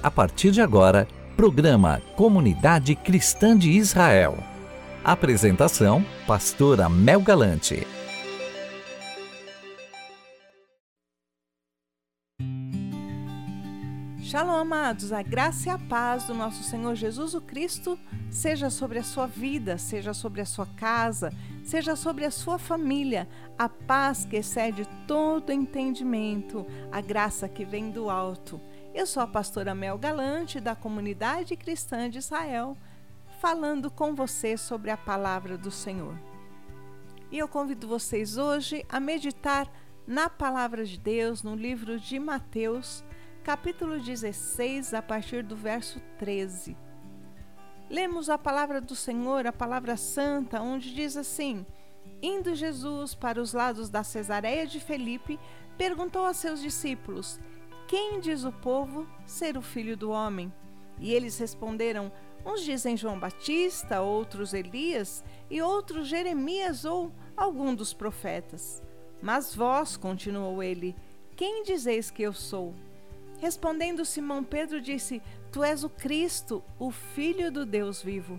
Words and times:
A 0.00 0.12
partir 0.12 0.52
de 0.52 0.60
agora, 0.60 1.08
programa 1.36 2.00
Comunidade 2.14 2.94
Cristã 2.94 3.58
de 3.58 3.72
Israel. 3.72 4.38
Apresentação: 5.02 6.04
Pastora 6.24 6.88
Mel 6.88 7.20
Galante. 7.20 7.84
Shalom, 14.22 14.56
amados. 14.56 15.12
A 15.12 15.20
graça 15.20 15.68
e 15.68 15.72
a 15.72 15.78
paz 15.78 16.24
do 16.24 16.34
nosso 16.34 16.62
Senhor 16.62 16.94
Jesus 16.94 17.34
o 17.34 17.40
Cristo 17.40 17.98
seja 18.30 18.70
sobre 18.70 19.00
a 19.00 19.02
sua 19.02 19.26
vida, 19.26 19.78
seja 19.78 20.14
sobre 20.14 20.42
a 20.42 20.46
sua 20.46 20.66
casa, 20.76 21.32
seja 21.64 21.96
sobre 21.96 22.24
a 22.24 22.30
sua 22.30 22.56
família. 22.56 23.26
A 23.58 23.68
paz 23.68 24.24
que 24.24 24.36
excede 24.36 24.86
todo 25.08 25.50
entendimento, 25.50 26.64
a 26.92 27.00
graça 27.00 27.48
que 27.48 27.64
vem 27.64 27.90
do 27.90 28.08
alto. 28.08 28.60
Eu 28.94 29.06
sou 29.06 29.22
a 29.22 29.26
pastora 29.26 29.74
Mel 29.74 29.98
Galante, 29.98 30.60
da 30.60 30.74
Comunidade 30.74 31.56
Cristã 31.56 32.08
de 32.08 32.18
Israel, 32.18 32.76
falando 33.40 33.90
com 33.90 34.14
você 34.14 34.56
sobre 34.56 34.90
a 34.90 34.96
palavra 34.96 35.58
do 35.58 35.70
Senhor. 35.70 36.18
E 37.30 37.38
eu 37.38 37.46
convido 37.46 37.86
vocês 37.86 38.38
hoje 38.38 38.84
a 38.88 38.98
meditar 38.98 39.70
na 40.06 40.30
palavra 40.30 40.84
de 40.84 40.98
Deus 40.98 41.42
no 41.42 41.54
livro 41.54 42.00
de 42.00 42.18
Mateus 42.18 43.04
capítulo 43.44 44.00
16, 44.00 44.94
a 44.94 45.02
partir 45.02 45.42
do 45.42 45.54
verso 45.54 46.00
13. 46.18 46.76
Lemos 47.88 48.28
a 48.28 48.36
palavra 48.36 48.80
do 48.80 48.96
Senhor, 48.96 49.46
a 49.46 49.52
palavra 49.52 49.96
santa, 49.96 50.60
onde 50.60 50.94
diz 50.94 51.16
assim: 51.16 51.64
Indo 52.22 52.54
Jesus 52.54 53.14
para 53.14 53.40
os 53.40 53.52
lados 53.52 53.88
da 53.88 54.02
Cesareia 54.02 54.66
de 54.66 54.80
Felipe, 54.80 55.38
perguntou 55.76 56.26
a 56.26 56.34
seus 56.34 56.60
discípulos: 56.60 57.38
Quem 57.88 58.20
diz 58.20 58.44
o 58.44 58.52
povo 58.52 59.08
ser 59.24 59.56
o 59.56 59.62
filho 59.62 59.96
do 59.96 60.10
homem? 60.10 60.52
E 61.00 61.14
eles 61.14 61.38
responderam: 61.38 62.12
Uns 62.44 62.62
dizem 62.62 62.98
João 62.98 63.18
Batista, 63.18 64.02
outros 64.02 64.52
Elias, 64.52 65.24
e 65.50 65.62
outros 65.62 66.06
Jeremias 66.06 66.84
ou 66.84 67.10
algum 67.34 67.74
dos 67.74 67.94
profetas. 67.94 68.82
Mas 69.22 69.54
vós, 69.54 69.96
continuou 69.96 70.62
ele, 70.62 70.94
quem 71.34 71.62
dizeis 71.62 72.10
que 72.10 72.22
eu 72.22 72.34
sou? 72.34 72.74
Respondendo 73.38 74.04
Simão 74.04 74.44
Pedro 74.44 74.82
disse: 74.82 75.22
Tu 75.50 75.64
és 75.64 75.82
o 75.82 75.88
Cristo, 75.88 76.62
o 76.78 76.90
Filho 76.90 77.50
do 77.50 77.64
Deus 77.64 78.02
vivo. 78.02 78.38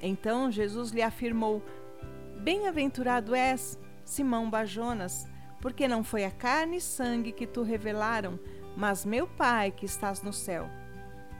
Então 0.00 0.52
Jesus 0.52 0.92
lhe 0.92 1.02
afirmou: 1.02 1.60
Bem-aventurado 2.44 3.34
és, 3.34 3.76
Simão 4.04 4.48
Bajonas, 4.48 5.26
porque 5.60 5.88
não 5.88 6.04
foi 6.04 6.24
a 6.24 6.30
carne 6.30 6.76
e 6.76 6.80
sangue 6.80 7.32
que 7.32 7.46
tu 7.46 7.62
revelaram, 7.62 8.38
mas 8.76 9.04
meu 9.04 9.26
Pai 9.26 9.70
que 9.70 9.86
estás 9.86 10.22
no 10.22 10.32
céu. 10.32 10.68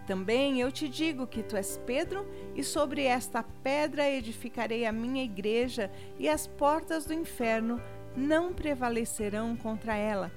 Também 0.07 0.61
eu 0.61 0.71
te 0.71 0.89
digo 0.89 1.27
que 1.27 1.43
tu 1.43 1.57
és 1.57 1.81
Pedro, 1.87 2.27
e 2.55 2.63
sobre 2.63 3.05
esta 3.05 3.43
pedra 3.43 4.11
edificarei 4.11 4.85
a 4.85 4.93
minha 4.93 5.25
igreja, 5.25 5.91
e 6.19 6.29
as 6.29 6.47
portas 6.47 7.07
do 7.07 7.15
inferno 7.15 7.81
não 8.15 8.53
prevalecerão 8.53 9.57
contra 9.57 9.97
ela. 9.97 10.31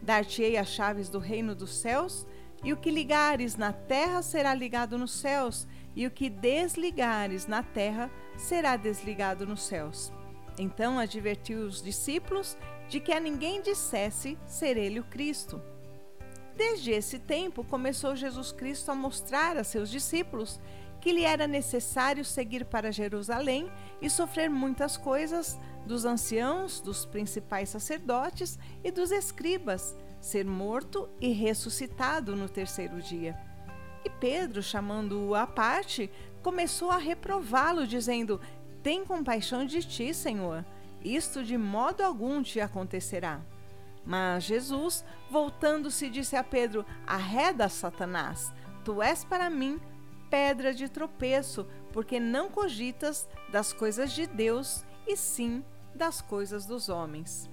Dar-te-ei 0.00 0.56
as 0.56 0.68
chaves 0.68 1.08
do 1.08 1.18
reino 1.18 1.54
dos 1.54 1.74
céus, 1.74 2.26
e 2.62 2.72
o 2.72 2.76
que 2.76 2.90
ligares 2.90 3.56
na 3.56 3.72
terra 3.72 4.22
será 4.22 4.54
ligado 4.54 4.96
nos 4.96 5.12
céus, 5.12 5.66
e 5.96 6.06
o 6.06 6.10
que 6.10 6.30
desligares 6.30 7.46
na 7.46 7.62
terra 7.62 8.08
será 8.36 8.76
desligado 8.76 9.44
nos 9.44 9.62
céus. 9.62 10.12
Então 10.56 10.98
advertiu 10.98 11.60
os 11.60 11.82
discípulos 11.82 12.56
de 12.88 13.00
que 13.00 13.12
a 13.12 13.20
ninguém 13.20 13.60
dissesse 13.60 14.38
ser 14.46 14.76
ele 14.76 15.00
o 15.00 15.04
Cristo. 15.04 15.60
Desde 16.58 16.90
esse 16.90 17.20
tempo 17.20 17.62
começou 17.62 18.16
Jesus 18.16 18.50
Cristo 18.50 18.90
a 18.90 18.94
mostrar 18.94 19.56
a 19.56 19.62
seus 19.62 19.88
discípulos 19.88 20.58
que 21.00 21.12
lhe 21.12 21.22
era 21.22 21.46
necessário 21.46 22.24
seguir 22.24 22.64
para 22.64 22.90
Jerusalém 22.90 23.70
e 24.02 24.10
sofrer 24.10 24.50
muitas 24.50 24.96
coisas 24.96 25.56
dos 25.86 26.04
anciãos, 26.04 26.80
dos 26.80 27.06
principais 27.06 27.68
sacerdotes 27.68 28.58
e 28.82 28.90
dos 28.90 29.12
escribas, 29.12 29.96
ser 30.20 30.44
morto 30.44 31.08
e 31.20 31.28
ressuscitado 31.28 32.34
no 32.34 32.48
terceiro 32.48 33.00
dia. 33.00 33.38
E 34.04 34.10
Pedro, 34.10 34.60
chamando-o 34.60 35.36
à 35.36 35.46
parte, 35.46 36.10
começou 36.42 36.90
a 36.90 36.98
reprová-lo, 36.98 37.86
dizendo: 37.86 38.40
Tem 38.82 39.04
compaixão 39.04 39.64
de 39.64 39.80
ti, 39.84 40.12
Senhor, 40.12 40.64
isto 41.04 41.44
de 41.44 41.56
modo 41.56 42.02
algum 42.02 42.42
te 42.42 42.60
acontecerá. 42.60 43.40
Mas 44.08 44.44
Jesus, 44.44 45.04
voltando-se, 45.30 46.08
disse 46.08 46.34
a 46.34 46.42
Pedro: 46.42 46.82
Arreda, 47.06 47.68
Satanás, 47.68 48.50
tu 48.82 49.02
és 49.02 49.22
para 49.22 49.50
mim 49.50 49.78
pedra 50.30 50.72
de 50.72 50.88
tropeço, 50.88 51.66
porque 51.92 52.18
não 52.18 52.48
cogitas 52.48 53.28
das 53.52 53.70
coisas 53.74 54.10
de 54.12 54.26
Deus, 54.26 54.82
e 55.06 55.14
sim 55.14 55.62
das 55.94 56.22
coisas 56.22 56.64
dos 56.64 56.88
homens. 56.88 57.50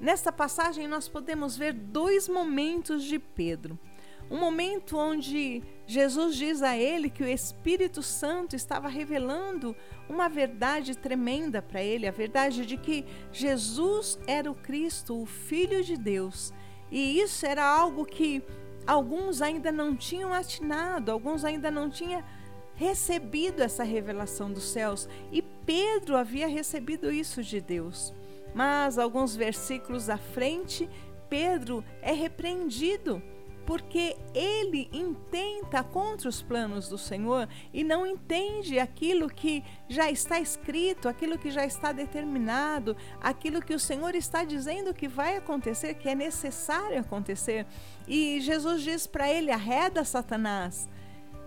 Nesta 0.00 0.30
passagem, 0.30 0.86
nós 0.86 1.08
podemos 1.08 1.56
ver 1.56 1.72
dois 1.72 2.28
momentos 2.28 3.02
de 3.02 3.18
Pedro. 3.18 3.76
Um 4.30 4.38
momento 4.38 4.96
onde 4.96 5.62
Jesus 5.86 6.36
diz 6.36 6.62
a 6.62 6.76
ele 6.76 7.08
que 7.08 7.22
o 7.22 7.28
Espírito 7.28 8.02
Santo 8.02 8.56
estava 8.56 8.88
revelando 8.88 9.74
uma 10.08 10.28
verdade 10.28 10.96
tremenda 10.96 11.62
para 11.62 11.82
ele, 11.82 12.08
a 12.08 12.12
verdade 12.12 12.66
de 12.66 12.76
que 12.76 13.04
Jesus 13.30 14.18
era 14.26 14.50
o 14.50 14.54
Cristo, 14.54 15.22
o 15.22 15.26
Filho 15.26 15.82
de 15.84 15.96
Deus. 15.96 16.52
E 16.90 17.20
isso 17.20 17.46
era 17.46 17.64
algo 17.64 18.04
que 18.04 18.42
alguns 18.86 19.40
ainda 19.42 19.70
não 19.70 19.94
tinham 19.96 20.32
atinado, 20.32 21.12
alguns 21.12 21.44
ainda 21.44 21.70
não 21.70 21.88
tinham 21.88 22.22
recebido 22.74 23.62
essa 23.62 23.84
revelação 23.84 24.52
dos 24.52 24.64
céus. 24.64 25.08
E 25.30 25.40
Pedro 25.40 26.16
havia 26.16 26.48
recebido 26.48 27.12
isso 27.12 27.42
de 27.42 27.60
Deus. 27.60 28.12
Mas 28.54 28.98
alguns 28.98 29.36
versículos 29.36 30.08
à 30.08 30.16
frente, 30.16 30.88
Pedro 31.28 31.84
é 32.00 32.12
repreendido 32.12 33.22
porque 33.66 34.16
ele 34.32 34.88
intenta 34.92 35.82
contra 35.82 36.28
os 36.28 36.40
planos 36.40 36.88
do 36.88 36.96
Senhor 36.96 37.48
e 37.74 37.82
não 37.82 38.06
entende 38.06 38.78
aquilo 38.78 39.28
que 39.28 39.64
já 39.88 40.08
está 40.08 40.38
escrito, 40.38 41.08
aquilo 41.08 41.36
que 41.36 41.50
já 41.50 41.66
está 41.66 41.90
determinado, 41.90 42.96
aquilo 43.20 43.60
que 43.60 43.74
o 43.74 43.78
Senhor 43.78 44.14
está 44.14 44.44
dizendo 44.44 44.94
que 44.94 45.08
vai 45.08 45.36
acontecer, 45.36 45.94
que 45.94 46.08
é 46.08 46.14
necessário 46.14 47.00
acontecer. 47.00 47.66
E 48.06 48.40
Jesus 48.40 48.82
diz 48.82 49.06
para 49.06 49.28
ele: 49.28 49.50
arreda 49.50 50.04
Satanás. 50.04 50.88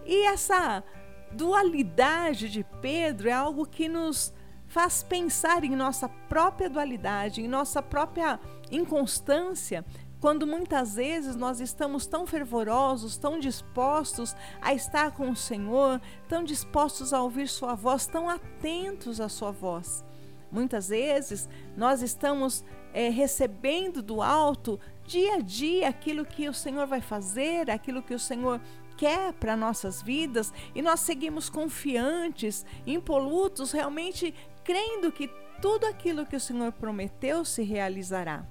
E 0.06 0.26
essa 0.28 0.84
dualidade 1.32 2.50
de 2.50 2.66
Pedro 2.82 3.30
é 3.30 3.34
algo 3.34 3.66
que 3.66 3.88
nos 3.88 4.34
faz 4.68 5.02
pensar 5.02 5.64
em 5.64 5.76
nossa 5.76 6.10
própria 6.10 6.70
dualidade, 6.70 7.42
em 7.42 7.48
nossa 7.48 7.82
própria 7.82 8.40
inconstância, 8.72 9.86
quando 10.20 10.46
muitas 10.46 10.96
vezes 10.96 11.36
nós 11.36 11.60
estamos 11.60 12.06
tão 12.06 12.28
fervorosos, 12.28 13.18
tão 13.18 13.40
dispostos 13.40 14.36
a 14.62 14.74
estar 14.74 15.12
com 15.12 15.30
o 15.30 15.36
Senhor, 15.36 16.02
tão 16.28 16.44
dispostos 16.44 17.14
a 17.14 17.22
ouvir 17.22 17.48
Sua 17.48 17.74
voz, 17.74 18.06
tão 18.06 18.30
atentos 18.30 19.22
à 19.22 19.30
Sua 19.30 19.52
voz. 19.52 20.04
Muitas 20.52 20.90
vezes 20.90 21.48
nós 21.78 22.02
estamos 22.02 22.66
é, 22.94 23.10
recebendo 23.10 24.02
do 24.02 24.22
alto, 24.22 24.80
dia 25.06 25.36
a 25.36 25.40
dia, 25.40 25.88
aquilo 25.88 26.26
que 26.26 26.50
o 26.50 26.54
Senhor 26.54 26.86
vai 26.86 27.02
fazer, 27.02 27.70
aquilo 27.70 28.02
que 28.02 28.14
o 28.14 28.20
Senhor 28.20 28.60
quer 28.98 29.32
para 29.34 29.56
nossas 29.56 30.02
vidas, 30.02 30.52
e 30.76 30.82
nós 30.82 31.00
seguimos 31.00 31.50
confiantes, 31.50 32.66
impolutos, 32.86 33.72
realmente 33.72 34.34
crendo 34.64 35.12
que 35.12 35.30
tudo 35.62 35.86
aquilo 35.86 36.26
que 36.26 36.36
o 36.36 36.40
Senhor 36.40 36.72
prometeu 36.74 37.46
se 37.46 37.64
realizará. 37.64 38.46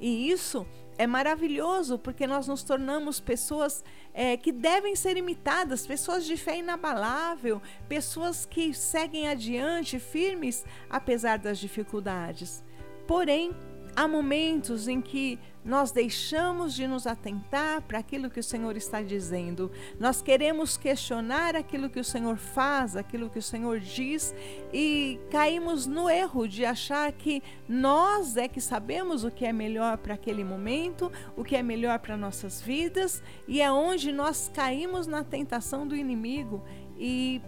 E 0.00 0.30
isso 0.30 0.66
é 0.98 1.06
maravilhoso 1.06 1.96
porque 1.96 2.26
nós 2.26 2.48
nos 2.48 2.64
tornamos 2.64 3.20
pessoas 3.20 3.84
é, 4.12 4.36
que 4.36 4.50
devem 4.50 4.96
ser 4.96 5.16
imitadas, 5.16 5.86
pessoas 5.86 6.24
de 6.26 6.36
fé 6.36 6.58
inabalável, 6.58 7.62
pessoas 7.88 8.44
que 8.44 8.74
seguem 8.74 9.28
adiante 9.28 10.00
firmes 10.00 10.66
apesar 10.90 11.38
das 11.38 11.58
dificuldades. 11.58 12.64
Porém, 13.06 13.56
há 13.94 14.06
momentos 14.06 14.88
em 14.88 15.00
que 15.00 15.38
nós 15.64 15.92
deixamos 15.92 16.72
de 16.72 16.86
nos 16.86 17.06
atentar 17.06 17.82
para 17.82 17.98
aquilo 17.98 18.30
que 18.30 18.40
o 18.40 18.42
Senhor 18.42 18.76
está 18.76 19.02
dizendo. 19.02 19.70
Nós 20.00 20.22
queremos 20.22 20.78
questionar 20.78 21.54
aquilo 21.54 21.90
que 21.90 22.00
o 22.00 22.04
Senhor 22.04 22.36
faz, 22.36 22.96
aquilo 22.96 23.28
que 23.28 23.38
o 23.38 23.42
Senhor 23.42 23.78
diz 23.78 24.34
e 24.72 25.20
caímos 25.30 25.86
no 25.86 26.08
erro 26.08 26.48
de 26.48 26.64
achar 26.64 27.12
que 27.12 27.42
nós 27.68 28.36
é 28.36 28.48
que 28.48 28.60
sabemos 28.60 29.24
o 29.24 29.30
que 29.30 29.44
é 29.44 29.52
melhor 29.52 29.98
para 29.98 30.14
aquele 30.14 30.42
momento, 30.42 31.12
o 31.36 31.44
que 31.44 31.54
é 31.54 31.62
melhor 31.62 31.98
para 31.98 32.16
nossas 32.16 32.62
vidas 32.62 33.22
e 33.46 33.60
é 33.60 33.70
onde 33.70 34.10
nós 34.10 34.50
caímos 34.54 35.06
na 35.06 35.22
tentação 35.22 35.86
do 35.86 35.94
inimigo 35.94 36.64
e 36.96 37.42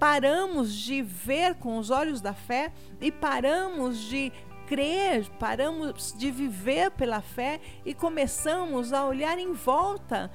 paramos 0.00 0.74
de 0.74 1.02
ver 1.02 1.56
com 1.56 1.76
os 1.76 1.90
olhos 1.90 2.22
da 2.22 2.32
fé 2.32 2.72
e 3.00 3.12
paramos 3.12 3.98
de 3.98 4.32
crer, 4.70 5.28
paramos 5.30 6.14
de 6.16 6.30
viver 6.30 6.92
pela 6.92 7.20
fé 7.20 7.60
e 7.84 7.92
começamos 7.92 8.92
a 8.92 9.04
olhar 9.04 9.36
em 9.36 9.52
volta. 9.52 10.30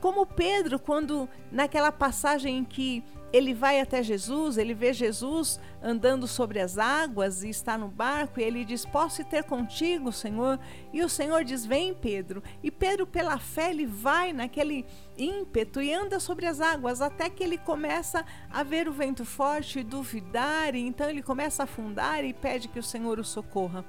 Como 0.00 0.24
Pedro, 0.24 0.78
quando 0.78 1.28
naquela 1.52 1.92
passagem 1.92 2.56
em 2.56 2.64
que 2.64 3.04
ele 3.32 3.52
vai 3.52 3.80
até 3.80 4.02
Jesus, 4.02 4.56
ele 4.56 4.72
vê 4.72 4.92
Jesus 4.92 5.60
andando 5.82 6.26
sobre 6.26 6.60
as 6.60 6.78
águas 6.78 7.42
e 7.42 7.48
está 7.48 7.76
no 7.76 7.88
barco, 7.88 8.40
e 8.40 8.42
ele 8.42 8.64
diz: 8.64 8.84
Posso 8.84 9.24
ter 9.24 9.44
contigo, 9.44 10.12
Senhor? 10.12 10.58
E 10.92 11.02
o 11.02 11.08
Senhor 11.08 11.44
diz: 11.44 11.66
Vem, 11.66 11.92
Pedro. 11.92 12.42
E 12.62 12.70
Pedro, 12.70 13.06
pela 13.06 13.38
fé, 13.38 13.70
ele 13.70 13.86
vai 13.86 14.32
naquele 14.32 14.86
ímpeto 15.18 15.82
e 15.82 15.92
anda 15.92 16.20
sobre 16.20 16.46
as 16.46 16.60
águas, 16.60 17.02
até 17.02 17.28
que 17.28 17.42
ele 17.42 17.58
começa 17.58 18.24
a 18.50 18.62
ver 18.62 18.88
o 18.88 18.92
vento 18.92 19.24
forte 19.24 19.80
e 19.80 19.84
duvidar, 19.84 20.74
e 20.74 20.86
então 20.86 21.08
ele 21.08 21.22
começa 21.22 21.62
a 21.62 21.64
afundar 21.64 22.24
e 22.24 22.32
pede 22.32 22.68
que 22.68 22.78
o 22.78 22.82
Senhor 22.82 23.18
o 23.18 23.24
socorra. 23.24 23.84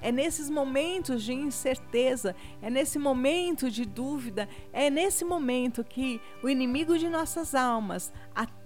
É 0.00 0.12
nesses 0.12 0.48
momentos 0.48 1.24
de 1.24 1.32
incerteza, 1.32 2.36
é 2.62 2.70
nesse 2.70 2.98
momento 2.98 3.68
de 3.68 3.84
dúvida, 3.84 4.48
é 4.72 4.88
nesse 4.88 5.24
momento 5.24 5.82
que 5.82 6.20
o 6.40 6.48
inimigo 6.48 6.96
de 6.96 7.08
nossas 7.08 7.52
almas 7.52 8.12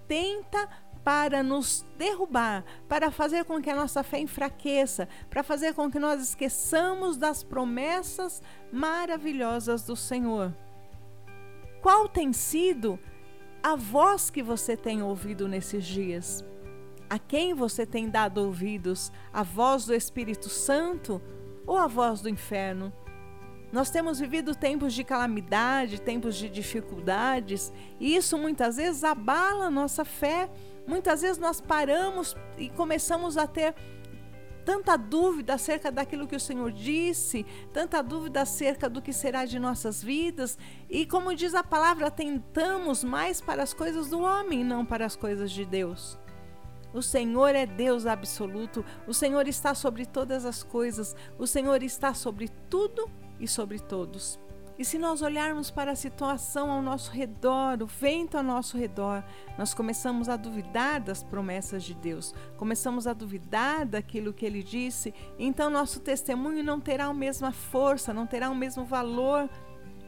atenta 0.03 0.69
para 1.03 1.43
nos 1.43 1.85
derrubar, 1.97 2.63
para 2.87 3.11
fazer 3.11 3.43
com 3.43 3.61
que 3.61 3.69
a 3.69 3.75
nossa 3.75 4.03
fé 4.03 4.19
enfraqueça, 4.19 5.07
para 5.29 5.43
fazer 5.43 5.73
com 5.73 5.91
que 5.91 5.99
nós 5.99 6.21
esqueçamos 6.21 7.17
das 7.17 7.43
promessas 7.43 8.41
maravilhosas 8.71 9.83
do 9.83 9.95
Senhor. 9.95 10.53
Qual 11.81 12.07
tem 12.07 12.31
sido 12.31 12.97
a 13.61 13.75
voz 13.75 14.29
que 14.29 14.41
você 14.41 14.77
tem 14.77 15.03
ouvido 15.03 15.47
nesses 15.47 15.85
dias? 15.85 16.43
A 17.09 17.19
quem 17.19 17.53
você 17.53 17.85
tem 17.85 18.09
dado 18.09 18.37
ouvidos? 18.37 19.11
A 19.33 19.43
voz 19.43 19.85
do 19.85 19.93
Espírito 19.93 20.47
Santo 20.47 21.21
ou 21.67 21.77
a 21.77 21.87
voz 21.87 22.21
do 22.21 22.29
inferno? 22.29 22.93
Nós 23.73 23.89
temos 23.89 24.19
vivido 24.19 24.53
tempos 24.53 24.93
de 24.93 25.03
calamidade, 25.03 25.99
tempos 25.99 26.35
de 26.35 26.47
dificuldades, 26.47 27.73
e 27.99 28.15
isso 28.15 28.37
muitas 28.37 28.75
vezes 28.75 29.03
abala 29.03 29.65
a 29.65 29.71
nossa 29.71 30.05
fé. 30.05 30.47
Muitas 30.85 31.23
vezes 31.23 31.39
nós 31.39 31.59
paramos 31.59 32.35
e 32.55 32.69
começamos 32.69 33.35
a 33.35 33.47
ter 33.47 33.73
tanta 34.63 34.95
dúvida 34.95 35.55
acerca 35.55 35.91
daquilo 35.91 36.27
que 36.27 36.35
o 36.35 36.39
Senhor 36.39 36.71
disse, 36.71 37.47
tanta 37.73 38.03
dúvida 38.03 38.43
acerca 38.43 38.87
do 38.87 39.01
que 39.01 39.11
será 39.11 39.43
de 39.43 39.57
nossas 39.57 40.03
vidas, 40.03 40.55
e 40.87 41.03
como 41.03 41.33
diz 41.33 41.55
a 41.55 41.63
palavra, 41.63 42.11
tentamos 42.11 43.03
mais 43.03 43.41
para 43.41 43.63
as 43.63 43.73
coisas 43.73 44.07
do 44.07 44.21
homem, 44.21 44.63
não 44.63 44.85
para 44.85 45.03
as 45.03 45.15
coisas 45.15 45.49
de 45.51 45.65
Deus. 45.65 46.15
O 46.93 47.01
Senhor 47.01 47.55
é 47.55 47.65
Deus 47.65 48.05
absoluto, 48.05 48.85
o 49.07 49.15
Senhor 49.15 49.47
está 49.47 49.73
sobre 49.73 50.05
todas 50.05 50.45
as 50.45 50.61
coisas, 50.61 51.15
o 51.39 51.47
Senhor 51.47 51.81
está 51.81 52.13
sobre 52.13 52.49
tudo 52.69 53.09
e 53.39 53.47
sobre 53.47 53.79
todos. 53.79 54.39
E 54.77 54.83
se 54.83 54.97
nós 54.97 55.21
olharmos 55.21 55.69
para 55.69 55.91
a 55.91 55.95
situação 55.95 56.71
ao 56.71 56.81
nosso 56.81 57.11
redor, 57.11 57.81
o 57.83 57.85
vento 57.85 58.37
ao 58.37 58.43
nosso 58.43 58.75
redor, 58.75 59.23
nós 59.55 59.71
começamos 59.71 60.27
a 60.27 60.35
duvidar 60.35 60.99
das 60.99 61.21
promessas 61.21 61.83
de 61.83 61.93
Deus, 61.93 62.33
começamos 62.57 63.05
a 63.05 63.13
duvidar 63.13 63.85
daquilo 63.85 64.33
que 64.33 64.45
ele 64.45 64.63
disse, 64.63 65.13
então 65.37 65.69
nosso 65.69 65.99
testemunho 65.99 66.63
não 66.63 66.79
terá 66.79 67.05
a 67.05 67.13
mesma 67.13 67.51
força, 67.51 68.13
não 68.13 68.25
terá 68.25 68.49
o 68.49 68.55
mesmo 68.55 68.83
valor. 68.83 69.47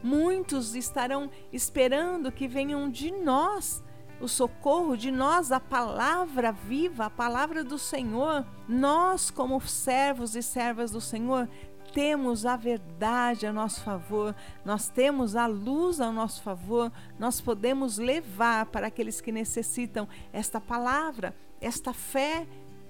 Muitos 0.02 0.74
estarão 0.74 1.30
esperando 1.52 2.32
que 2.32 2.48
venham 2.48 2.90
de 2.90 3.12
nós 3.12 3.84
o 4.20 4.28
socorro 4.28 4.96
de 4.96 5.10
nós, 5.10 5.52
a 5.52 5.60
palavra 5.60 6.50
viva, 6.50 7.06
a 7.06 7.10
palavra 7.10 7.62
do 7.62 7.78
Senhor. 7.78 8.44
Nós, 8.68 9.30
como 9.30 9.60
servos 9.60 10.34
e 10.34 10.42
servas 10.42 10.90
do 10.90 11.00
Senhor, 11.00 11.48
temos 11.96 12.44
a 12.44 12.56
verdade 12.56 13.46
a 13.46 13.52
nosso 13.54 13.80
favor, 13.80 14.36
nós 14.62 14.86
temos 14.86 15.34
a 15.34 15.46
luz 15.46 15.98
ao 15.98 16.12
nosso 16.12 16.42
favor, 16.42 16.92
nós 17.18 17.40
podemos 17.40 17.96
levar 17.96 18.66
para 18.66 18.88
aqueles 18.88 19.18
que 19.22 19.32
necessitam 19.32 20.06
esta 20.30 20.60
palavra, 20.60 21.34
esta 21.58 21.94
fé. 21.94 22.46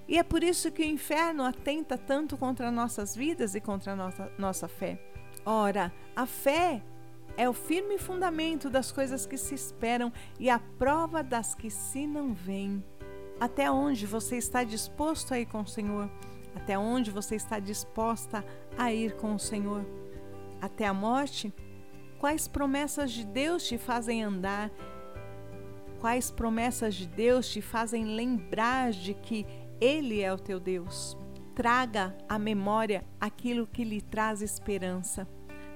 E 0.08 0.18
é 0.18 0.24
por 0.24 0.42
isso 0.42 0.72
que 0.72 0.82
o 0.82 0.84
inferno 0.84 1.44
atenta 1.44 1.96
tanto 1.96 2.36
contra 2.36 2.68
nossas 2.68 3.14
vidas 3.14 3.54
e 3.54 3.60
contra 3.60 3.92
a 3.92 3.96
nossa, 3.96 4.32
nossa 4.36 4.66
fé. 4.66 5.00
Ora, 5.44 5.92
a 6.16 6.26
fé 6.26 6.82
é 7.36 7.48
o 7.48 7.52
firme 7.52 7.98
fundamento 7.98 8.68
das 8.68 8.90
coisas 8.90 9.24
que 9.24 9.36
se 9.36 9.54
esperam 9.54 10.12
e 10.36 10.50
a 10.50 10.58
prova 10.58 11.22
das 11.22 11.54
que 11.54 11.70
se 11.70 12.08
não 12.08 12.34
veem. 12.34 12.82
Até 13.38 13.70
onde 13.70 14.04
você 14.04 14.36
está 14.36 14.64
disposto 14.64 15.32
a 15.32 15.38
ir 15.38 15.46
com 15.46 15.60
o 15.60 15.66
Senhor? 15.66 16.10
Até 16.56 16.78
onde 16.78 17.10
você 17.10 17.36
está 17.36 17.58
disposta 17.58 18.44
a 18.76 18.92
ir 18.92 19.14
com 19.16 19.34
o 19.34 19.38
Senhor? 19.38 19.84
Até 20.60 20.86
a 20.86 20.94
morte? 20.94 21.52
Quais 22.18 22.48
promessas 22.48 23.12
de 23.12 23.26
Deus 23.26 23.68
te 23.68 23.76
fazem 23.76 24.24
andar? 24.24 24.70
Quais 26.00 26.30
promessas 26.30 26.94
de 26.94 27.06
Deus 27.06 27.48
te 27.48 27.60
fazem 27.60 28.16
lembrar 28.16 28.90
de 28.90 29.12
que 29.12 29.46
Ele 29.80 30.22
é 30.22 30.32
o 30.32 30.38
teu 30.38 30.58
Deus? 30.58 31.16
Traga 31.54 32.16
à 32.28 32.38
memória 32.38 33.04
aquilo 33.20 33.66
que 33.66 33.84
lhe 33.84 34.00
traz 34.00 34.40
esperança. 34.40 35.28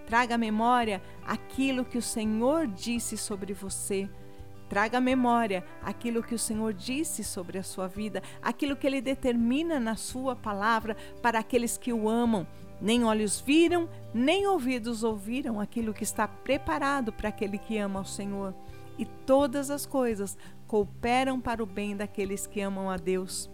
Traga 0.07 0.35
à 0.35 0.39
memória 0.39 1.03
aquilo 1.27 1.85
que 1.85 1.99
o 1.99 2.03
Senhor 2.03 2.67
disse 2.67 3.17
sobre 3.17 3.53
você. 3.53 4.09
Traga 4.71 4.99
à 4.99 5.01
memória 5.01 5.65
aquilo 5.83 6.23
que 6.23 6.33
o 6.33 6.39
Senhor 6.39 6.73
disse 6.73 7.25
sobre 7.25 7.59
a 7.59 7.63
sua 7.65 7.89
vida, 7.89 8.23
aquilo 8.41 8.77
que 8.77 8.87
ele 8.87 9.01
determina 9.01 9.81
na 9.81 9.97
sua 9.97 10.37
palavra 10.37 10.97
para 11.21 11.41
aqueles 11.41 11.77
que 11.77 11.93
o 11.93 12.09
amam. 12.09 12.47
Nem 12.81 13.03
olhos 13.03 13.41
viram, 13.41 13.89
nem 14.15 14.47
ouvidos 14.47 15.03
ouviram 15.03 15.59
aquilo 15.59 15.93
que 15.93 16.05
está 16.05 16.29
preparado 16.29 17.13
para 17.13 17.31
aquele 17.31 17.59
que 17.59 17.79
ama 17.79 18.01
o 18.01 18.05
Senhor. 18.05 18.55
E 18.97 19.05
todas 19.05 19.71
as 19.71 19.85
coisas 19.85 20.39
cooperam 20.69 21.41
para 21.41 21.61
o 21.61 21.67
bem 21.67 21.97
daqueles 21.97 22.47
que 22.47 22.61
amam 22.61 22.89
a 22.89 22.97
Deus. 22.97 23.51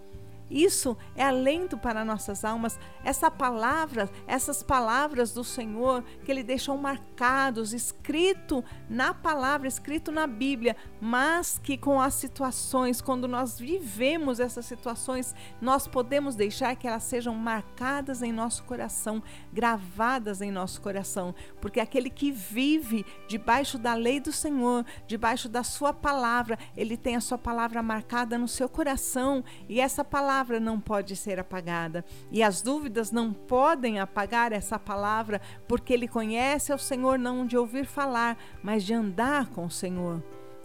Isso 0.50 0.96
é 1.16 1.24
alento 1.24 1.76
para 1.76 2.04
nossas 2.04 2.44
almas. 2.44 2.78
Essa 3.04 3.30
palavra, 3.30 4.08
essas 4.26 4.62
palavras 4.62 5.32
do 5.32 5.42
Senhor 5.42 6.04
que 6.24 6.30
Ele 6.30 6.44
deixou 6.44 6.76
marcados, 6.76 7.72
escrito 7.72 8.64
na 8.88 9.12
palavra, 9.12 9.66
escrito 9.66 10.12
na 10.12 10.26
Bíblia, 10.26 10.76
mas 11.00 11.58
que 11.58 11.76
com 11.76 12.00
as 12.00 12.14
situações, 12.14 13.00
quando 13.00 13.26
nós 13.26 13.58
vivemos 13.58 14.38
essas 14.38 14.66
situações, 14.66 15.34
nós 15.60 15.88
podemos 15.88 16.36
deixar 16.36 16.76
que 16.76 16.86
elas 16.86 17.02
sejam 17.02 17.34
marcadas 17.34 18.22
em 18.22 18.32
nosso 18.32 18.62
coração, 18.64 19.22
gravadas 19.52 20.40
em 20.40 20.52
nosso 20.52 20.80
coração, 20.80 21.34
porque 21.60 21.80
aquele 21.80 22.08
que 22.08 22.30
vive 22.30 23.04
debaixo 23.28 23.78
da 23.78 23.94
lei 23.94 24.20
do 24.20 24.30
Senhor, 24.30 24.84
debaixo 25.08 25.48
da 25.48 25.64
Sua 25.64 25.92
palavra, 25.92 26.56
ele 26.76 26.96
tem 26.96 27.16
a 27.16 27.20
Sua 27.20 27.38
palavra 27.38 27.82
marcada 27.82 28.38
no 28.38 28.46
seu 28.46 28.68
coração 28.68 29.42
e 29.68 29.80
essa 29.80 30.04
palavra 30.04 30.35
palavra 30.36 30.60
não 30.60 30.78
pode 30.78 31.16
ser 31.16 31.40
apagada. 31.40 32.04
E 32.30 32.42
as 32.42 32.60
dúvidas 32.60 33.10
não 33.10 33.32
podem 33.32 33.98
apagar 33.98 34.52
essa 34.52 34.78
palavra, 34.78 35.40
porque 35.66 35.94
ele 35.94 36.06
conhece 36.06 36.70
ao 36.70 36.78
Senhor 36.78 37.18
não 37.18 37.46
de 37.46 37.56
ouvir 37.56 37.86
falar, 37.86 38.36
mas 38.62 38.84
de 38.84 38.92
andar 38.92 39.46
com 39.46 39.64
o 39.64 39.70
Senhor. 39.70 40.22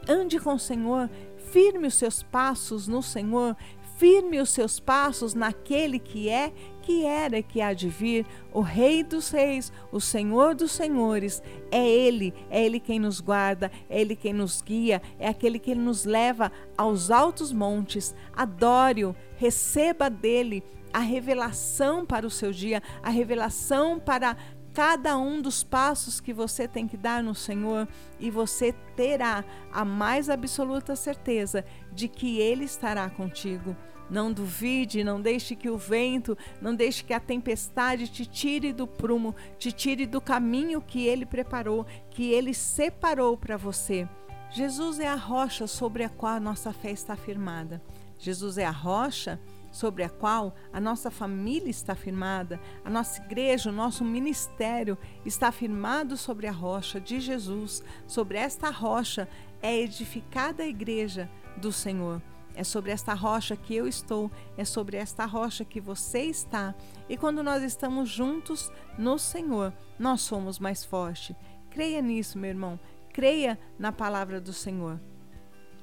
Ande 0.10 0.40
com 0.40 0.56
o 0.56 0.60
Senhor, 0.60 1.10
firme 1.52 1.88
os 1.88 1.94
seus 1.94 2.22
passos 2.22 2.86
no 2.86 3.02
Senhor, 3.02 3.56
firme 4.02 4.42
os 4.42 4.50
seus 4.50 4.80
passos 4.80 5.36
naquele 5.36 6.00
que 6.00 6.28
é, 6.28 6.52
que 6.82 7.06
era 7.06 7.38
e 7.38 7.44
que 7.44 7.62
há 7.62 7.72
de 7.72 7.88
vir, 7.88 8.26
o 8.52 8.60
Rei 8.60 9.04
dos 9.04 9.30
Reis, 9.30 9.72
o 9.92 10.02
Senhor 10.02 10.56
dos 10.56 10.72
Senhores. 10.72 11.40
É 11.70 11.88
Ele, 11.88 12.34
é 12.50 12.66
Ele 12.66 12.80
quem 12.80 12.98
nos 13.00 13.22
guarda, 13.22 13.72
é 13.88 14.02
Ele 14.02 14.16
quem 14.16 14.34
nos 14.34 14.60
guia, 14.60 15.04
é 15.20 15.28
aquele 15.28 15.60
que 15.60 15.76
nos 15.76 16.04
leva 16.04 16.52
aos 16.76 17.12
altos 17.12 17.54
montes. 17.54 18.16
Adore-o, 18.34 19.16
receba 19.38 20.10
dele 20.10 20.64
a 20.92 21.00
revelação 21.00 22.04
para 22.04 22.26
o 22.26 22.32
seu 22.32 22.52
dia, 22.52 22.82
a 23.04 23.10
revelação 23.12 24.00
para 24.00 24.36
cada 24.74 25.16
um 25.16 25.40
dos 25.40 25.64
passos 25.64 26.20
que 26.20 26.34
você 26.34 26.68
tem 26.68 26.88
que 26.88 26.98
dar 26.98 27.22
no 27.22 27.36
Senhor 27.36 27.88
e 28.20 28.32
você 28.32 28.74
terá 28.96 29.46
a 29.72 29.86
mais 29.86 30.28
absoluta 30.28 30.96
certeza 30.96 31.64
de 31.94 32.08
que 32.08 32.40
Ele 32.40 32.64
estará 32.64 33.08
contigo. 33.08 33.78
Não 34.12 34.34
duvide, 34.34 35.06
não 35.06 35.22
deixe 35.22 35.56
que 35.56 35.70
o 35.70 35.78
vento, 35.78 36.38
não 36.62 36.76
deixe 36.76 37.02
que 37.02 37.14
a 37.14 37.20
tempestade 37.20 38.10
te 38.10 38.26
tire 38.26 38.74
do 38.74 38.86
prumo, 38.86 39.34
te 39.58 39.72
tire 39.72 40.06
do 40.06 40.20
caminho 40.20 40.82
que 40.82 41.08
Ele 41.08 41.26
preparou, 41.26 41.86
que 42.10 42.30
Ele 42.30 42.54
separou 42.54 43.38
para 43.38 43.56
você. 43.56 44.06
Jesus 44.50 45.00
é 45.00 45.08
a 45.08 45.16
rocha 45.16 45.66
sobre 45.66 46.04
a 46.04 46.10
qual 46.10 46.34
a 46.34 46.40
nossa 46.42 46.74
fé 46.74 46.92
está 46.92 47.16
firmada. 47.16 47.82
Jesus 48.20 48.58
é 48.58 48.66
a 48.66 48.70
rocha 48.70 49.40
sobre 49.72 50.04
a 50.04 50.10
qual 50.10 50.54
a 50.74 50.80
nossa 50.82 51.10
família 51.10 51.70
está 51.70 51.96
firmada, 51.96 52.60
a 52.84 52.90
nossa 52.90 53.22
igreja, 53.22 53.70
o 53.70 53.74
nosso 53.74 54.04
ministério 54.04 54.98
está 55.26 55.54
firmado 55.54 56.18
sobre 56.18 56.48
a 56.48 56.52
rocha 56.52 57.00
de 57.00 57.22
Jesus. 57.22 57.82
Sobre 58.06 58.38
esta 58.38 58.70
rocha 58.70 59.26
é 59.62 59.80
edificada 59.80 60.64
a 60.64 60.68
igreja 60.68 61.30
do 61.56 61.72
Senhor. 61.72 62.22
É 62.56 62.64
sobre 62.64 62.92
esta 62.92 63.14
rocha 63.14 63.56
que 63.56 63.76
eu 63.76 63.88
estou, 63.88 64.30
é 64.58 64.66
sobre 64.66 64.98
esta 64.98 65.26
rocha 65.26 65.64
que 65.64 65.80
você 65.80 66.24
está. 66.24 66.76
E 67.08 67.16
quando 67.16 67.42
nós 67.42 67.64
estamos 67.64 68.10
juntos 68.10 68.72
no 68.98 69.18
Senhor, 69.18 69.74
nós 69.98 70.22
somos 70.22 70.60
mais 70.60 70.84
fortes. 70.84 71.36
Creia 71.70 72.02
nisso, 72.02 72.38
meu 72.38 72.50
irmão. 72.50 72.80
creia 73.14 73.60
na 73.78 73.92
palavra 73.92 74.40
do 74.40 74.54
Senhor. 74.54 75.00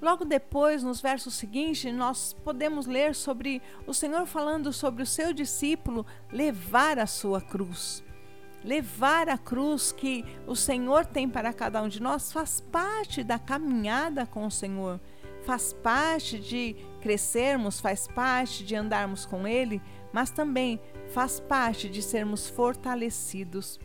Logo 0.00 0.25
depois, 0.25 0.82
nos 0.82 1.00
versos 1.00 1.34
seguintes, 1.34 1.92
nós 1.92 2.32
podemos 2.44 2.87
ler 2.87 3.14
sobre 3.14 3.60
o 3.87 3.92
Senhor 3.92 4.26
falando 4.26 4.72
sobre 4.72 5.02
o 5.02 5.06
seu 5.06 5.32
discípulo 5.32 6.06
levar 6.30 6.98
a 6.98 7.06
sua 7.06 7.40
cruz. 7.40 8.04
Levar 8.64 9.28
a 9.28 9.37
cruz 9.37 9.90
que 9.90 10.25
o 10.46 10.54
Senhor 10.54 11.04
tem 11.04 11.28
para 11.28 11.52
cada 11.52 11.82
um 11.82 11.88
de 11.88 12.00
nós 12.00 12.32
faz 12.32 12.60
parte 12.60 13.25
da 13.25 13.38
caminhada 13.38 14.25
com 14.26 14.46
o 14.46 14.50
Senhor, 14.50 15.00
faz 15.48 15.72
parte 15.72 16.38
de 16.38 16.76
crescermos, 17.00 17.80
faz 17.80 18.06
parte 18.06 18.62
de 18.62 18.76
andarmos 18.76 19.24
com 19.24 19.48
Ele, 19.48 19.80
mas 20.12 20.28
também 20.28 20.78
faz 21.14 21.40
parte 21.40 21.88
de 21.88 22.02
sermos 22.02 22.50
fortalecidos, 22.50 23.80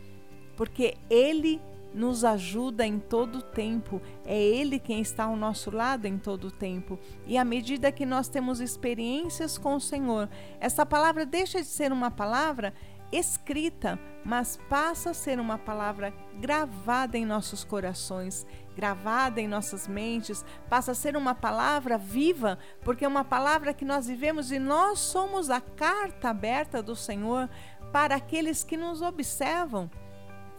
porque 0.57 0.97
Ele 1.09 1.61
nos 1.93 2.25
ajuda 2.25 2.85
em 2.85 2.99
todo 2.99 3.37
o 3.37 3.41
tempo, 3.41 4.01
é 4.25 4.37
Ele 4.37 4.77
quem 4.77 4.99
está 4.99 5.23
ao 5.23 5.37
nosso 5.37 5.71
lado 5.71 6.05
em 6.05 6.17
todo 6.17 6.47
o 6.47 6.51
tempo. 6.51 6.99
E 7.25 7.37
à 7.37 7.45
medida 7.45 7.93
que 7.93 8.05
nós 8.05 8.27
temos 8.27 8.59
experiências 8.59 9.57
com 9.57 9.75
o 9.75 9.79
Senhor, 9.79 10.27
essa 10.59 10.85
palavra 10.85 11.25
deixa 11.25 11.61
de 11.61 11.67
ser 11.67 11.93
uma 11.93 12.11
palavra 12.11 12.73
escrita, 13.09 13.97
mas 14.25 14.59
passa 14.67 15.11
a 15.11 15.13
ser 15.13 15.39
uma 15.39 15.57
palavra 15.57 16.13
gravada 16.41 17.17
em 17.17 17.25
nossos 17.25 17.63
corações, 17.63 18.45
gravada 18.75 19.39
em 19.39 19.47
nossas 19.47 19.87
mentes, 19.87 20.43
passa 20.69 20.91
a 20.91 20.95
ser 20.95 21.15
uma 21.15 21.35
palavra 21.35 21.97
viva, 21.97 22.57
porque 22.81 23.05
é 23.05 23.07
uma 23.07 23.23
palavra 23.23 23.73
que 23.73 23.85
nós 23.85 24.07
vivemos 24.07 24.51
e 24.51 24.59
nós 24.59 24.99
somos 24.99 25.49
a 25.49 25.61
carta 25.61 26.29
aberta 26.29 26.81
do 26.81 26.95
Senhor 26.95 27.49
para 27.91 28.15
aqueles 28.15 28.63
que 28.63 28.75
nos 28.75 29.01
observam. 29.01 29.89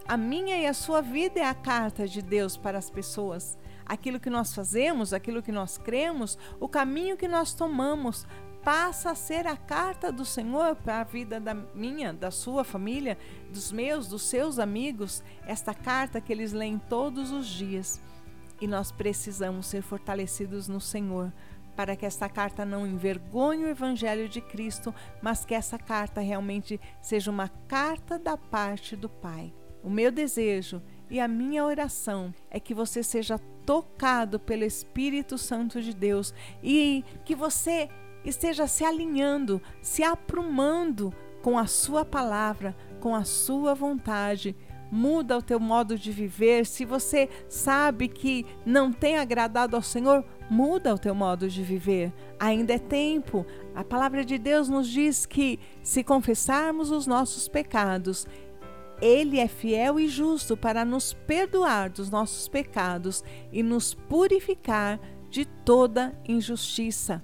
A 0.06 0.16
minha 0.16 0.56
e 0.56 0.66
a 0.66 0.75
sua 0.75 1.00
vida 1.00 1.40
é 1.40 1.44
a 1.44 1.54
carta 1.54 2.06
de 2.06 2.21
Deus 2.21 2.56
para 2.56 2.78
as 2.78 2.90
pessoas. 2.90 3.59
Aquilo 3.87 4.21
que 4.21 4.30
nós 4.30 4.54
fazemos, 4.54 5.12
aquilo 5.12 5.42
que 5.42 5.52
nós 5.52 5.78
cremos, 5.78 6.38
o 6.61 6.68
caminho 6.68 7.16
que 7.16 7.28
nós 7.28 7.54
tomamos 7.54 8.26
passa 8.64 9.11
a 9.11 9.14
ser 9.14 9.47
a 9.47 9.56
carta 9.56 10.11
do 10.11 10.25
Senhor 10.25 10.75
para 10.75 11.00
a 11.00 11.04
vida 11.04 11.38
da 11.38 11.52
minha, 11.52 12.14
da 12.14 12.30
sua 12.30 12.64
família, 12.64 13.18
dos 13.52 13.71
meus, 13.71 14.09
dos 14.09 14.23
seus 14.23 14.59
amigos, 14.59 15.23
esta 15.47 15.75
carta 15.75 16.21
que 16.21 16.33
eles 16.33 16.52
leem 16.52 16.78
todos 16.78 17.30
os 17.30 17.47
dias. 17.47 18.00
E 18.61 18.66
nós 18.66 18.90
precisamos 18.90 19.66
ser 19.66 19.83
fortalecidos 19.83 20.66
no 20.66 20.80
Senhor, 20.80 21.30
para 21.76 21.94
que 21.94 22.06
esta 22.06 22.28
carta 22.28 22.64
não 22.64 22.87
envergonhe 22.87 23.64
o 23.64 23.68
Evangelho 23.68 24.28
de 24.28 24.40
Cristo, 24.40 24.94
mas 25.21 25.44
que 25.44 25.54
essa 25.54 25.78
carta 25.78 26.23
realmente 26.23 26.80
seja 27.02 27.30
uma 27.30 27.49
carta 27.68 28.18
da 28.18 28.37
parte 28.37 28.97
do 28.97 29.11
Pai. 29.11 29.52
O 29.83 29.90
meu 29.90 30.11
desejo 30.11 30.80
e 31.11 31.21
a 31.21 31.28
minha 31.28 31.64
oração 31.64 32.33
é 32.50 32.59
que 32.59 32.73
você 32.73 33.02
seja 33.02 33.38
tocado 33.66 34.40
pelo 34.40 34.64
Espírito 34.64 35.37
Santo 35.37 35.83
de 35.83 35.92
Deus 35.92 36.33
e 36.62 37.04
que 37.25 37.35
você 37.35 37.90
esteja 38.25 38.66
se 38.66 38.85
alinhando, 38.85 39.61
se 39.83 40.02
aprumando 40.02 41.12
com 41.43 41.59
a 41.59 41.66
sua 41.66 42.04
palavra, 42.04 42.75
com 43.00 43.14
a 43.14 43.25
sua 43.25 43.75
vontade. 43.75 44.57
Muda 44.90 45.37
o 45.37 45.43
teu 45.43 45.59
modo 45.59 45.99
de 45.99 46.11
viver. 46.12 46.64
Se 46.64 46.85
você 46.85 47.28
sabe 47.49 48.09
que 48.09 48.47
não 48.64 48.93
tem 48.93 49.19
agradado 49.19 49.76
ao 49.76 49.83
Senhor, 49.83 50.25
muda 50.49 50.95
o 50.95 50.99
teu 50.99 51.14
modo 51.14 51.49
de 51.49 51.62
viver. 51.62 52.12
Ainda 52.38 52.75
é 52.75 52.78
tempo. 52.78 53.45
A 53.75 53.83
palavra 53.83 54.25
de 54.25 54.38
Deus 54.38 54.69
nos 54.69 54.88
diz 54.88 55.26
que 55.26 55.59
se 55.83 56.04
confessarmos 56.04 56.90
os 56.90 57.07
nossos 57.07 57.49
pecados, 57.49 58.26
ele 59.02 59.38
é 59.38 59.49
fiel 59.49 59.99
e 59.99 60.09
justo 60.09 60.57
para 60.57 60.85
nos 60.85 61.12
perdoar 61.12 61.90
dos 61.90 62.09
nossos 62.09 62.49
pecados 62.49 63.23
e 63.52 63.62
nos 63.62 63.93
purificar 63.93 65.00
de 65.28 65.45
toda 65.45 66.19
injustiça. 66.26 67.23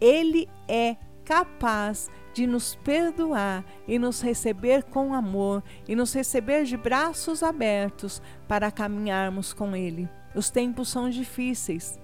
Ele 0.00 0.48
é 0.66 0.96
capaz 1.24 2.10
de 2.32 2.46
nos 2.46 2.74
perdoar 2.76 3.64
e 3.86 3.98
nos 3.98 4.20
receber 4.20 4.84
com 4.84 5.12
amor 5.12 5.62
e 5.86 5.94
nos 5.94 6.12
receber 6.12 6.64
de 6.64 6.76
braços 6.76 7.42
abertos 7.42 8.22
para 8.46 8.70
caminharmos 8.70 9.52
com 9.52 9.74
Ele. 9.74 10.08
Os 10.34 10.50
tempos 10.50 10.88
são 10.88 11.10
difíceis 11.10 11.98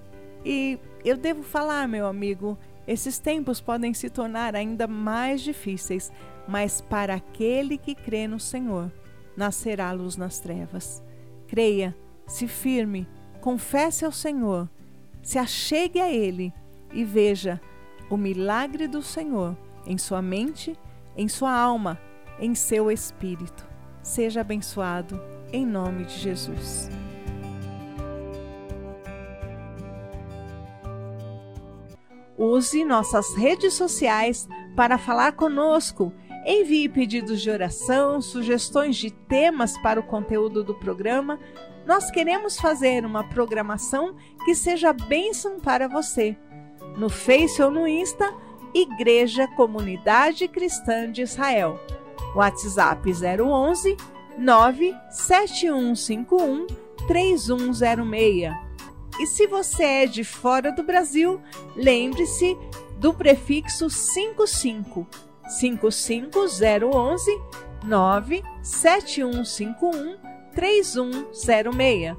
e 0.45 0.79
eu 1.05 1.17
devo 1.17 1.43
falar, 1.43 1.89
meu 1.89 2.07
amigo, 2.07 2.59
esses 2.87 3.19
tempos 3.19 3.61
podem 3.61 3.95
se 3.95 4.11
tornar 4.11 4.55
ainda 4.55 4.87
mais 4.87 5.41
difíceis, 5.41 6.13
mas 6.47 6.83
para 6.83 7.15
aquele 7.15 7.79
que 7.79 7.95
crê 7.95 8.29
no 8.29 8.39
Senhor, 8.39 8.93
nascerá 9.37 9.91
luz 9.93 10.17
nas 10.17 10.39
trevas. 10.39 11.03
Creia, 11.47 11.97
se 12.27 12.47
firme, 12.47 13.09
confesse 13.41 14.05
ao 14.05 14.13
Senhor, 14.13 14.69
se 15.23 15.39
achegue 15.39 15.99
a 15.99 16.11
Ele 16.11 16.53
e 16.93 17.05
veja 17.05 17.61
o 18.15 18.17
milagre 18.17 18.87
do 18.87 19.03
Senhor 19.03 19.57
em 19.85 19.99
sua 19.99 20.23
mente, 20.23 20.79
em 21.17 21.29
sua 21.29 21.53
alma, 21.53 22.01
em 22.39 22.55
seu 22.55 22.91
espírito. 22.91 23.67
Seja 24.03 24.41
abençoado 24.41 25.21
em 25.53 25.67
nome 25.67 26.05
de 26.05 26.19
Jesus. 26.19 26.89
Use 32.37 32.85
nossas 32.85 33.35
redes 33.37 33.75
sociais 33.75 34.49
para 34.77 34.99
falar 34.99 35.33
conosco. 35.33 36.13
Envie 36.47 36.89
pedidos 36.89 37.41
de 37.41 37.51
oração, 37.51 38.21
sugestões 38.21 38.97
de 38.97 39.11
temas 39.11 39.77
para 39.79 39.99
o 39.99 40.03
conteúdo 40.03 40.63
do 40.63 40.75
programa. 40.75 41.41
Nós 41.87 42.11
queremos 42.11 42.59
fazer 42.59 43.05
uma 43.05 43.25
programação 43.29 44.15
que 44.45 44.55
seja 44.55 44.93
bênção 44.93 45.59
para 45.59 45.89
você. 45.89 46.37
No 46.97 47.09
Face 47.09 47.63
ou 47.63 47.71
no 47.71 47.87
Insta, 47.87 48.35
Igreja 48.73 49.47
Comunidade 49.49 50.49
Cristã 50.49 51.11
de 51.11 51.23
Israel. 51.23 51.81
WhatsApp 52.35 53.11
011 53.13 53.97
97151 54.39 56.67
3106. 57.07 58.53
E 59.21 59.27
se 59.27 59.47
você 59.47 59.85
é 59.85 60.07
de 60.07 60.25
fora 60.25 60.73
do 60.73 60.83
Brasil, 60.83 61.41
lembre-se 61.77 62.57
do 62.99 63.15
prefixo 63.15 63.89
55 63.89 65.07
55011 65.61 67.41
97151 67.85 70.17
3106. 70.53 72.17